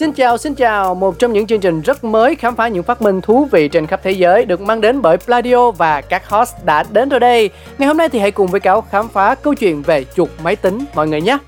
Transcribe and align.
Xin 0.00 0.12
chào, 0.12 0.38
xin 0.38 0.54
chào. 0.54 0.94
Một 0.94 1.18
trong 1.18 1.32
những 1.32 1.46
chương 1.46 1.60
trình 1.60 1.80
rất 1.80 2.04
mới 2.04 2.34
khám 2.34 2.56
phá 2.56 2.68
những 2.68 2.82
phát 2.82 3.02
minh 3.02 3.20
thú 3.20 3.48
vị 3.52 3.68
trên 3.68 3.86
khắp 3.86 4.00
thế 4.02 4.10
giới 4.10 4.44
được 4.44 4.60
mang 4.60 4.80
đến 4.80 5.02
bởi 5.02 5.16
Pladio 5.16 5.70
và 5.70 6.00
các 6.00 6.28
host 6.28 6.54
đã 6.64 6.84
đến 6.90 7.08
rồi 7.08 7.20
đây. 7.20 7.50
Ngày 7.78 7.86
hôm 7.86 7.96
nay 7.96 8.08
thì 8.08 8.18
hãy 8.18 8.30
cùng 8.30 8.46
với 8.46 8.60
cáo 8.60 8.80
khám 8.80 9.08
phá 9.08 9.34
câu 9.34 9.54
chuyện 9.54 9.82
về 9.82 10.04
chuột 10.16 10.28
máy 10.44 10.56
tính 10.56 10.84
mọi 10.94 11.08
người 11.08 11.20
nhé. 11.20 11.38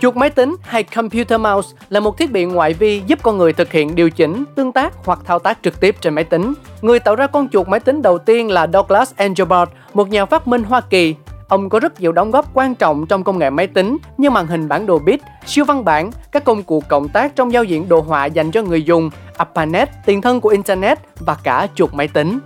Chuột 0.00 0.16
máy 0.16 0.30
tính 0.30 0.56
hay 0.62 0.82
computer 0.82 1.40
mouse 1.40 1.68
là 1.90 2.00
một 2.00 2.18
thiết 2.18 2.32
bị 2.32 2.44
ngoại 2.44 2.72
vi 2.72 3.02
giúp 3.06 3.18
con 3.22 3.38
người 3.38 3.52
thực 3.52 3.72
hiện 3.72 3.94
điều 3.94 4.10
chỉnh, 4.10 4.44
tương 4.54 4.72
tác 4.72 4.92
hoặc 5.04 5.18
thao 5.24 5.38
tác 5.38 5.58
trực 5.62 5.80
tiếp 5.80 5.96
trên 6.00 6.14
máy 6.14 6.24
tính. 6.24 6.54
Người 6.82 6.98
tạo 6.98 7.16
ra 7.16 7.26
con 7.26 7.48
chuột 7.48 7.68
máy 7.68 7.80
tính 7.80 8.02
đầu 8.02 8.18
tiên 8.18 8.50
là 8.50 8.66
Douglas 8.72 9.12
Engelbart, 9.16 9.70
một 9.94 10.08
nhà 10.08 10.26
phát 10.26 10.48
minh 10.48 10.62
Hoa 10.62 10.80
Kỳ. 10.80 11.14
Ông 11.48 11.68
có 11.68 11.80
rất 11.80 12.00
nhiều 12.00 12.12
đóng 12.12 12.30
góp 12.30 12.54
quan 12.54 12.74
trọng 12.74 13.06
trong 13.06 13.24
công 13.24 13.38
nghệ 13.38 13.50
máy 13.50 13.66
tính 13.66 13.96
như 14.18 14.30
màn 14.30 14.46
hình 14.46 14.68
bản 14.68 14.86
đồ 14.86 14.98
bit, 14.98 15.20
siêu 15.46 15.64
văn 15.64 15.84
bản, 15.84 16.10
các 16.32 16.44
công 16.44 16.62
cụ 16.62 16.82
cộng 16.88 17.08
tác 17.08 17.36
trong 17.36 17.52
giao 17.52 17.64
diện 17.64 17.88
đồ 17.88 18.00
họa 18.00 18.26
dành 18.26 18.50
cho 18.50 18.62
người 18.62 18.82
dùng, 18.82 19.10
ARPANET, 19.36 19.88
tiền 20.06 20.20
thân 20.20 20.40
của 20.40 20.48
Internet 20.48 20.98
và 21.20 21.36
cả 21.42 21.66
chuột 21.74 21.94
máy 21.94 22.08
tính. 22.08 22.38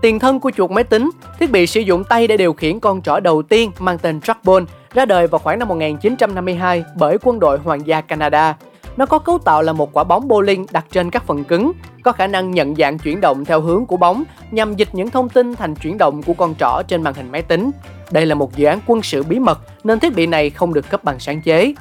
Tiền 0.00 0.18
thân 0.18 0.40
của 0.40 0.50
chuột 0.50 0.70
máy 0.70 0.84
tính, 0.84 1.10
thiết 1.38 1.50
bị 1.50 1.66
sử 1.66 1.80
dụng 1.80 2.04
tay 2.04 2.26
để 2.26 2.36
điều 2.36 2.52
khiển 2.52 2.80
con 2.80 3.02
trỏ 3.02 3.20
đầu 3.20 3.42
tiên 3.42 3.70
mang 3.78 3.98
tên 3.98 4.20
trackball 4.20 4.64
ra 4.94 5.04
đời 5.04 5.26
vào 5.26 5.38
khoảng 5.38 5.58
năm 5.58 5.68
1952 5.68 6.84
bởi 6.96 7.18
quân 7.22 7.40
đội 7.40 7.58
Hoàng 7.58 7.86
gia 7.86 8.00
Canada. 8.00 8.56
Nó 8.96 9.06
có 9.06 9.18
cấu 9.18 9.38
tạo 9.38 9.62
là 9.62 9.72
một 9.72 9.92
quả 9.92 10.04
bóng 10.04 10.28
bowling 10.28 10.66
đặt 10.72 10.86
trên 10.90 11.10
các 11.10 11.26
phần 11.26 11.44
cứng, 11.44 11.72
có 12.02 12.12
khả 12.12 12.26
năng 12.26 12.50
nhận 12.50 12.76
dạng 12.76 12.98
chuyển 12.98 13.20
động 13.20 13.44
theo 13.44 13.60
hướng 13.60 13.86
của 13.86 13.96
bóng 13.96 14.24
nhằm 14.50 14.76
dịch 14.76 14.88
những 14.92 15.10
thông 15.10 15.28
tin 15.28 15.54
thành 15.54 15.74
chuyển 15.74 15.98
động 15.98 16.22
của 16.22 16.32
con 16.32 16.54
trỏ 16.54 16.82
trên 16.88 17.02
màn 17.02 17.14
hình 17.14 17.32
máy 17.32 17.42
tính. 17.42 17.70
Đây 18.10 18.26
là 18.26 18.34
một 18.34 18.56
dự 18.56 18.66
án 18.66 18.80
quân 18.86 19.02
sự 19.02 19.22
bí 19.22 19.38
mật 19.38 19.60
nên 19.84 20.00
thiết 20.00 20.14
bị 20.14 20.26
này 20.26 20.50
không 20.50 20.74
được 20.74 20.90
cấp 20.90 21.04
bằng 21.04 21.18
sáng 21.18 21.42
chế. 21.42 21.74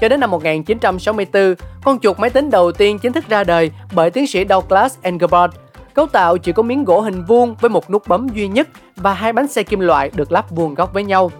Cho 0.00 0.08
đến 0.08 0.20
năm 0.20 0.30
1964, 0.30 1.54
con 1.84 1.98
chuột 1.98 2.18
máy 2.18 2.30
tính 2.30 2.50
đầu 2.50 2.72
tiên 2.72 2.98
chính 2.98 3.12
thức 3.12 3.24
ra 3.28 3.44
đời 3.44 3.70
bởi 3.94 4.10
tiến 4.10 4.26
sĩ 4.26 4.44
Douglas 4.50 4.96
Engelbart. 5.02 5.52
Cấu 5.94 6.06
tạo 6.06 6.38
chỉ 6.38 6.52
có 6.52 6.62
miếng 6.62 6.84
gỗ 6.84 7.00
hình 7.00 7.24
vuông 7.24 7.54
với 7.60 7.68
một 7.68 7.90
nút 7.90 8.08
bấm 8.08 8.28
duy 8.28 8.48
nhất 8.48 8.68
và 8.96 9.14
hai 9.14 9.32
bánh 9.32 9.48
xe 9.48 9.62
kim 9.62 9.80
loại 9.80 10.10
được 10.14 10.32
lắp 10.32 10.50
vuông 10.50 10.74
góc 10.74 10.94
với 10.94 11.04
nhau. 11.04 11.30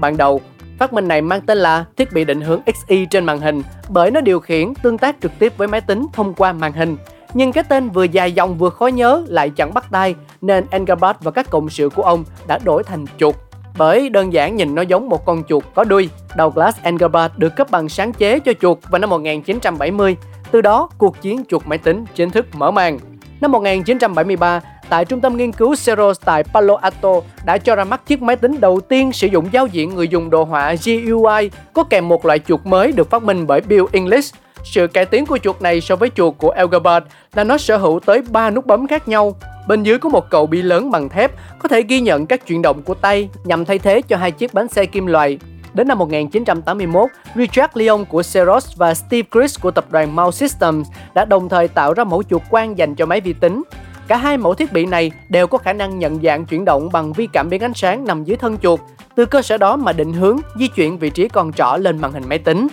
Ban 0.00 0.16
đầu, 0.16 0.40
Phát 0.78 0.92
minh 0.92 1.08
này 1.08 1.22
mang 1.22 1.40
tên 1.40 1.58
là 1.58 1.84
thiết 1.96 2.12
bị 2.12 2.24
định 2.24 2.40
hướng 2.40 2.60
XY 2.66 3.06
trên 3.06 3.24
màn 3.24 3.40
hình 3.40 3.62
bởi 3.88 4.10
nó 4.10 4.20
điều 4.20 4.40
khiển 4.40 4.74
tương 4.82 4.98
tác 4.98 5.16
trực 5.22 5.32
tiếp 5.38 5.52
với 5.56 5.68
máy 5.68 5.80
tính 5.80 6.06
thông 6.12 6.34
qua 6.34 6.52
màn 6.52 6.72
hình. 6.72 6.96
Nhưng 7.34 7.52
cái 7.52 7.64
tên 7.68 7.90
vừa 7.90 8.04
dài 8.04 8.32
dòng 8.32 8.58
vừa 8.58 8.70
khó 8.70 8.86
nhớ 8.86 9.24
lại 9.28 9.50
chẳng 9.50 9.74
bắt 9.74 9.86
tay 9.90 10.14
nên 10.40 10.64
Engelbart 10.70 11.16
và 11.20 11.30
các 11.30 11.50
cộng 11.50 11.70
sự 11.70 11.88
của 11.88 12.02
ông 12.02 12.24
đã 12.46 12.58
đổi 12.64 12.84
thành 12.84 13.04
chuột. 13.18 13.34
Bởi 13.78 14.08
đơn 14.08 14.32
giản 14.32 14.56
nhìn 14.56 14.74
nó 14.74 14.82
giống 14.82 15.08
một 15.08 15.26
con 15.26 15.42
chuột 15.48 15.64
có 15.74 15.84
đuôi, 15.84 16.08
Douglas 16.38 16.76
Engelbart 16.82 17.32
được 17.36 17.56
cấp 17.56 17.70
bằng 17.70 17.88
sáng 17.88 18.12
chế 18.12 18.40
cho 18.40 18.52
chuột 18.60 18.78
vào 18.90 18.98
năm 18.98 19.10
1970. 19.10 20.16
Từ 20.50 20.60
đó, 20.60 20.88
cuộc 20.98 21.20
chiến 21.20 21.44
chuột 21.48 21.66
máy 21.66 21.78
tính 21.78 22.04
chính 22.14 22.30
thức 22.30 22.46
mở 22.52 22.70
màn. 22.70 22.98
Năm 23.40 23.52
1973, 23.52 24.60
tại 24.90 25.04
trung 25.04 25.20
tâm 25.20 25.36
nghiên 25.36 25.52
cứu 25.52 25.74
Ceros 25.86 26.20
tại 26.24 26.44
Palo 26.44 26.76
Alto 26.76 27.12
đã 27.44 27.58
cho 27.58 27.76
ra 27.76 27.84
mắt 27.84 28.06
chiếc 28.06 28.22
máy 28.22 28.36
tính 28.36 28.60
đầu 28.60 28.80
tiên 28.80 29.12
sử 29.12 29.26
dụng 29.26 29.48
giao 29.52 29.66
diện 29.66 29.94
người 29.94 30.08
dùng 30.08 30.30
đồ 30.30 30.44
họa 30.44 30.74
GUI 30.84 31.50
có 31.72 31.84
kèm 31.84 32.08
một 32.08 32.26
loại 32.26 32.38
chuột 32.38 32.60
mới 32.66 32.92
được 32.92 33.10
phát 33.10 33.22
minh 33.22 33.46
bởi 33.46 33.60
Bill 33.60 33.84
English. 33.92 34.34
Sự 34.64 34.86
cải 34.86 35.04
tiến 35.04 35.26
của 35.26 35.38
chuột 35.38 35.62
này 35.62 35.80
so 35.80 35.96
với 35.96 36.10
chuột 36.14 36.34
của 36.38 36.50
Engelbart 36.50 37.04
là 37.34 37.44
nó 37.44 37.58
sở 37.58 37.76
hữu 37.76 38.00
tới 38.00 38.22
3 38.30 38.50
nút 38.50 38.66
bấm 38.66 38.86
khác 38.86 39.08
nhau. 39.08 39.36
Bên 39.68 39.82
dưới 39.82 39.98
có 39.98 40.08
một 40.08 40.30
cầu 40.30 40.46
bi 40.46 40.62
lớn 40.62 40.90
bằng 40.90 41.08
thép 41.08 41.32
có 41.58 41.68
thể 41.68 41.82
ghi 41.82 42.00
nhận 42.00 42.26
các 42.26 42.46
chuyển 42.46 42.62
động 42.62 42.82
của 42.82 42.94
tay 42.94 43.28
nhằm 43.44 43.64
thay 43.64 43.78
thế 43.78 44.02
cho 44.02 44.16
hai 44.16 44.30
chiếc 44.30 44.54
bánh 44.54 44.68
xe 44.68 44.86
kim 44.86 45.06
loại. 45.06 45.38
Đến 45.74 45.88
năm 45.88 45.98
1981, 45.98 47.10
Richard 47.36 47.72
Lyon 47.74 48.04
của 48.04 48.22
Xerox 48.22 48.76
và 48.76 48.94
Steve 48.94 49.28
Chris 49.32 49.60
của 49.60 49.70
tập 49.70 49.84
đoàn 49.90 50.16
Mouse 50.16 50.46
Systems 50.46 50.88
đã 51.14 51.24
đồng 51.24 51.48
thời 51.48 51.68
tạo 51.68 51.94
ra 51.94 52.04
mẫu 52.04 52.22
chuột 52.22 52.42
quang 52.50 52.78
dành 52.78 52.94
cho 52.94 53.06
máy 53.06 53.20
vi 53.20 53.32
tính. 53.32 53.62
Cả 54.08 54.16
hai 54.16 54.36
mẫu 54.36 54.54
thiết 54.54 54.72
bị 54.72 54.86
này 54.86 55.10
đều 55.28 55.46
có 55.46 55.58
khả 55.58 55.72
năng 55.72 55.98
nhận 55.98 56.22
dạng 56.22 56.44
chuyển 56.44 56.64
động 56.64 56.88
bằng 56.92 57.12
vi 57.12 57.28
cảm 57.32 57.50
biến 57.50 57.62
ánh 57.62 57.74
sáng 57.74 58.04
nằm 58.04 58.24
dưới 58.24 58.36
thân 58.36 58.58
chuột. 58.58 58.80
Từ 59.14 59.26
cơ 59.26 59.42
sở 59.42 59.56
đó 59.56 59.76
mà 59.76 59.92
định 59.92 60.12
hướng, 60.12 60.38
di 60.58 60.68
chuyển 60.68 60.98
vị 60.98 61.10
trí 61.10 61.28
con 61.28 61.52
trỏ 61.52 61.76
lên 61.80 62.00
màn 62.00 62.12
hình 62.12 62.22
máy 62.28 62.38
tính. 62.38 62.68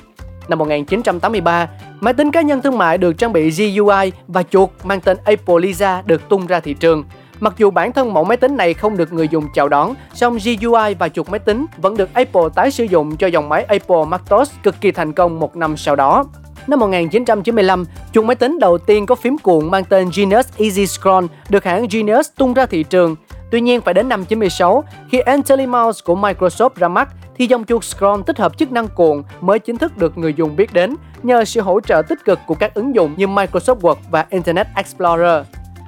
Năm 0.48 0.60
1983, 0.60 1.70
máy 2.00 2.14
tính 2.14 2.32
cá 2.32 2.42
nhân 2.42 2.62
thương 2.62 2.78
mại 2.78 2.98
được 2.98 3.18
trang 3.18 3.34
bị 3.34 3.50
GUI 3.50 4.12
và 4.28 4.44
chuột 4.44 4.70
mang 4.84 5.02
tên 5.02 5.18
Apple 5.26 5.56
Lisa 5.60 6.02
được 6.06 6.30
tung 6.30 6.48
ra 6.48 6.60
thị 6.60 6.74
trường. 6.74 7.04
Mặc 7.40 7.54
dù 7.58 7.72
bản 7.72 7.92
thân 7.92 8.14
mẫu 8.14 8.24
máy 8.24 8.38
tính 8.38 8.58
này 8.58 8.74
không 8.74 8.98
được 8.98 9.14
người 9.14 9.28
dùng 9.28 9.48
chào 9.54 9.70
đón, 9.70 9.94
song 10.14 10.38
GUI 10.62 10.94
và 11.00 11.10
chuột 11.10 11.30
máy 11.30 11.40
tính 11.40 11.66
vẫn 11.78 11.98
được 11.98 12.14
Apple 12.14 12.44
tái 12.56 12.72
sử 12.72 12.84
dụng 12.84 13.18
cho 13.18 13.28
dòng 13.28 13.50
máy 13.50 13.64
Apple 13.64 14.06
Macintosh 14.08 14.64
cực 14.64 14.82
kỳ 14.82 14.92
thành 14.92 15.14
công 15.14 15.40
một 15.40 15.56
năm 15.56 15.78
sau 15.78 15.96
đó. 15.96 16.26
Năm 16.68 16.80
1995, 16.80 17.86
chuột 18.14 18.26
máy 18.26 18.36
tính 18.36 18.60
đầu 18.60 18.78
tiên 18.78 19.06
có 19.06 19.16
phím 19.16 19.38
cuộn 19.38 19.72
mang 19.72 19.84
tên 19.84 20.10
Genius 20.16 20.48
Easy 20.58 20.88
Scroll 20.88 21.26
được 21.50 21.64
hãng 21.64 21.88
Genius 21.92 22.30
tung 22.38 22.54
ra 22.54 22.66
thị 22.66 22.84
trường. 22.84 23.16
Tuy 23.52 23.62
nhiên 23.62 23.82
phải 23.82 23.94
đến 23.94 24.10
năm 24.10 24.26
96, 24.26 24.84
khi 25.10 25.22
IntelliMouse 25.26 26.02
của 26.06 26.16
Microsoft 26.16 26.70
ra 26.76 26.88
mắt, 26.88 27.10
thì 27.38 27.48
dòng 27.48 27.66
chuột 27.66 27.84
Scroll 27.84 28.22
tích 28.26 28.38
hợp 28.38 28.58
chức 28.58 28.72
năng 28.72 28.88
cuộn 28.88 29.24
mới 29.42 29.60
chính 29.60 29.78
thức 29.78 29.98
được 29.98 30.18
người 30.18 30.34
dùng 30.34 30.56
biết 30.56 30.74
đến 30.74 30.96
nhờ 31.24 31.46
sự 31.46 31.62
hỗ 31.62 31.80
trợ 31.80 32.02
tích 32.10 32.26
cực 32.26 32.40
của 32.48 32.56
các 32.56 32.74
ứng 32.74 32.96
dụng 32.96 33.14
như 33.18 33.28
Microsoft 33.28 33.80
Word 33.80 33.96
và 34.12 34.26
Internet 34.30 34.68
Explorer. 34.76 35.46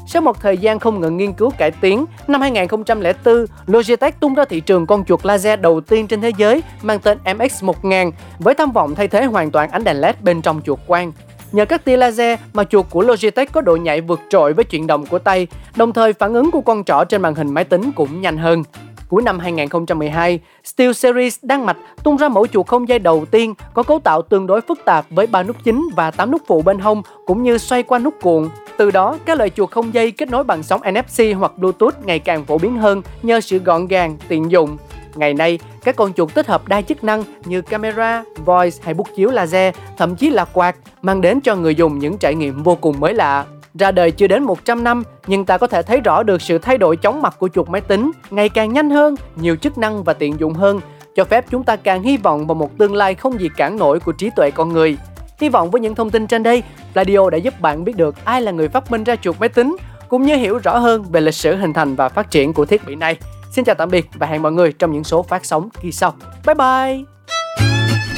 Sau 0.10 0.22
một 0.22 0.42
thời 0.42 0.58
gian 0.58 0.80
không 0.80 1.02
ngừng 1.02 1.18
nghiên 1.18 1.34
cứu 1.34 1.52
cải 1.58 1.72
tiến, 1.72 2.06
năm 2.28 2.42
2004, 2.42 3.46
Logitech 3.66 4.20
tung 4.20 4.34
ra 4.34 4.46
thị 4.46 4.60
trường 4.60 4.86
con 4.86 5.06
chuột 5.06 5.26
laser 5.26 5.60
đầu 5.60 5.82
tiên 5.82 6.08
trên 6.08 6.22
thế 6.22 6.32
giới 6.38 6.64
mang 6.82 7.00
tên 7.00 7.18
MX1000 7.26 8.12
với 8.40 8.56
tham 8.56 8.72
vọng 8.72 8.96
thay 8.96 9.08
thế 9.08 9.26
hoàn 9.26 9.52
toàn 9.52 9.72
ánh 9.72 9.84
đèn 9.84 10.02
LED 10.02 10.16
bên 10.22 10.42
trong 10.42 10.62
chuột 10.66 10.80
quang. 10.88 11.12
Nhờ 11.52 11.66
các 11.66 11.86
tia 11.86 11.98
laser 11.98 12.40
mà 12.54 12.64
chuột 12.64 12.86
của 12.90 13.02
Logitech 13.02 13.52
có 13.52 13.62
độ 13.62 13.76
nhạy 13.76 14.02
vượt 14.02 14.20
trội 14.30 14.54
với 14.54 14.66
chuyển 14.66 14.88
động 14.88 15.06
của 15.06 15.20
tay, 15.20 15.48
đồng 15.76 15.94
thời 15.94 16.14
phản 16.14 16.34
ứng 16.34 16.52
của 16.52 16.62
con 16.62 16.84
trỏ 16.84 17.04
trên 17.04 17.22
màn 17.22 17.36
hình 17.36 17.54
máy 17.54 17.64
tính 17.64 17.92
cũng 17.92 18.22
nhanh 18.22 18.38
hơn. 18.38 18.64
Cuối 19.10 19.22
năm 19.22 19.40
2012, 19.40 20.40
SteelSeries 20.64 21.38
Đan 21.42 21.66
Mạch 21.66 21.78
tung 22.04 22.18
ra 22.18 22.30
mẫu 22.30 22.48
chuột 22.48 22.68
không 22.68 22.88
dây 22.88 23.00
đầu 23.00 23.26
tiên 23.32 23.54
có 23.74 23.84
cấu 23.84 24.00
tạo 24.00 24.22
tương 24.22 24.48
đối 24.48 24.62
phức 24.62 24.80
tạp 24.86 25.06
với 25.10 25.28
3 25.28 25.44
nút 25.44 25.56
chính 25.64 25.90
và 25.96 26.12
8 26.12 26.32
nút 26.32 26.42
phụ 26.48 26.62
bên 26.62 26.80
hông 26.80 27.02
cũng 27.26 27.44
như 27.44 27.58
xoay 27.58 27.84
qua 27.84 28.00
nút 28.00 28.14
cuộn. 28.22 28.50
Từ 28.78 28.92
đó, 28.92 29.18
các 29.26 29.38
loại 29.38 29.50
chuột 29.50 29.72
không 29.72 29.94
dây 29.94 30.12
kết 30.12 30.30
nối 30.30 30.44
bằng 30.44 30.64
sóng 30.64 30.82
NFC 30.94 31.24
hoặc 31.38 31.58
Bluetooth 31.58 32.06
ngày 32.06 32.20
càng 32.20 32.46
phổ 32.46 32.58
biến 32.58 32.78
hơn 32.78 33.02
nhờ 33.24 33.42
sự 33.42 33.58
gọn 33.58 33.88
gàng, 33.88 34.18
tiện 34.28 34.52
dụng. 34.52 34.78
Ngày 35.16 35.34
nay, 35.34 35.60
các 35.84 35.96
con 35.96 36.14
chuột 36.14 36.34
tích 36.34 36.48
hợp 36.48 36.68
đa 36.68 36.82
chức 36.82 37.04
năng 37.04 37.24
như 37.46 37.62
camera, 37.62 38.24
voice 38.46 38.78
hay 38.84 38.94
bút 38.94 39.08
chiếu 39.16 39.30
laser, 39.30 39.76
thậm 39.98 40.16
chí 40.16 40.30
là 40.30 40.46
quạt, 40.46 40.76
mang 41.02 41.22
đến 41.22 41.42
cho 41.42 41.56
người 41.56 41.76
dùng 41.76 42.00
những 42.00 42.18
trải 42.18 42.36
nghiệm 42.36 42.64
vô 42.64 42.76
cùng 42.76 43.00
mới 43.00 43.14
lạ. 43.14 43.46
Ra 43.74 43.92
đời 43.92 44.12
chưa 44.12 44.28
đến 44.28 44.44
100 44.44 44.84
năm, 44.84 45.04
nhưng 45.28 45.46
ta 45.46 45.58
có 45.58 45.68
thể 45.68 45.82
thấy 45.82 46.02
rõ 46.02 46.24
được 46.24 46.42
sự 46.42 46.58
thay 46.58 46.78
đổi 46.78 46.98
chóng 46.98 47.22
mặt 47.22 47.36
của 47.40 47.48
chuột 47.48 47.70
máy 47.70 47.82
tính, 47.82 48.12
ngày 48.30 48.50
càng 48.50 48.74
nhanh 48.74 48.90
hơn, 48.90 49.16
nhiều 49.36 49.56
chức 49.56 49.78
năng 49.78 50.04
và 50.04 50.14
tiện 50.14 50.40
dụng 50.40 50.54
hơn, 50.54 50.80
cho 51.16 51.24
phép 51.24 51.46
chúng 51.50 51.64
ta 51.64 51.76
càng 51.76 52.04
hy 52.04 52.18
vọng 52.18 52.48
vào 52.48 52.56
một 52.56 52.78
tương 52.78 52.96
lai 52.96 53.16
không 53.16 53.40
gì 53.40 53.50
cản 53.58 53.78
nổi 53.78 54.00
của 54.00 54.12
trí 54.12 54.30
tuệ 54.30 54.52
con 54.52 54.74
người. 54.74 54.98
Hy 55.40 55.50
vọng 55.50 55.72
với 55.72 55.82
những 55.82 55.96
thông 55.96 56.10
tin 56.10 56.28
trên 56.28 56.44
đây, 56.44 56.64
Pladio 56.94 57.30
đã 57.30 57.38
giúp 57.38 57.62
bạn 57.62 57.84
biết 57.84 57.96
được 57.96 58.16
ai 58.26 58.42
là 58.42 58.52
người 58.52 58.70
phát 58.70 58.92
minh 58.92 59.04
ra 59.04 59.16
chuột 59.16 59.36
máy 59.40 59.50
tính, 59.50 59.78
cũng 60.10 60.24
như 60.24 60.36
hiểu 60.36 60.58
rõ 60.58 60.78
hơn 60.78 61.04
về 61.04 61.22
lịch 61.22 61.34
sử 61.34 61.56
hình 61.56 61.74
thành 61.74 61.96
và 61.96 62.10
phát 62.10 62.32
triển 62.32 62.54
của 62.54 62.66
thiết 62.66 62.86
bị 62.86 62.96
này. 62.96 63.18
Xin 63.52 63.66
chào 63.66 63.76
tạm 63.76 63.90
biệt 63.90 64.10
và 64.14 64.28
hẹn 64.28 64.42
mọi 64.42 64.52
người 64.52 64.74
trong 64.74 64.92
những 64.92 65.04
số 65.04 65.24
phát 65.24 65.46
sóng 65.46 65.70
kỳ 65.82 65.92
sau. 65.92 66.16
Bye 66.46 66.56
bye! 66.56 67.04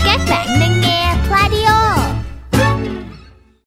Các 0.05 0.19
bạn 0.29 0.47
đang 0.59 0.81
nghe 0.81 1.13
Pladio 1.27 1.58